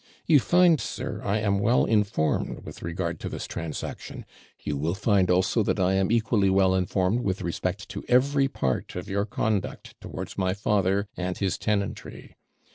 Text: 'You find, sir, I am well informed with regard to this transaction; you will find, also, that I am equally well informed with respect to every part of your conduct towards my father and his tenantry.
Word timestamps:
'You 0.25 0.39
find, 0.39 0.79
sir, 0.81 1.21
I 1.23 1.37
am 1.41 1.59
well 1.59 1.85
informed 1.85 2.65
with 2.65 2.81
regard 2.81 3.19
to 3.19 3.29
this 3.29 3.45
transaction; 3.45 4.25
you 4.63 4.75
will 4.75 4.95
find, 4.95 5.29
also, 5.29 5.61
that 5.61 5.79
I 5.79 5.93
am 5.93 6.11
equally 6.11 6.49
well 6.49 6.73
informed 6.73 7.19
with 7.21 7.43
respect 7.43 7.87
to 7.89 8.03
every 8.07 8.47
part 8.47 8.95
of 8.95 9.07
your 9.07 9.25
conduct 9.27 9.93
towards 10.01 10.39
my 10.39 10.55
father 10.55 11.07
and 11.15 11.37
his 11.37 11.59
tenantry. 11.59 12.33